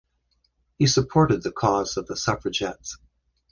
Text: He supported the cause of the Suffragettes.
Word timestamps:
He 0.79 0.87
supported 0.87 1.43
the 1.43 1.51
cause 1.51 1.95
of 1.95 2.07
the 2.07 2.15
Suffragettes. 2.17 2.97